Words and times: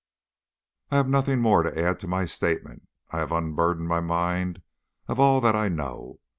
I 0.89 0.95
have 0.97 1.07
nothing 1.07 1.41
more 1.41 1.61
to 1.61 1.79
add 1.79 1.99
to 1.99 2.07
my 2.07 2.25
statement. 2.25 2.87
I 3.11 3.19
have 3.19 3.31
unburdened 3.31 3.87
my 3.87 3.99
mind 4.01 4.63
of 5.07 5.19
all 5.19 5.39
that 5.41 5.55
I 5.55 5.69
know. 5.69 6.17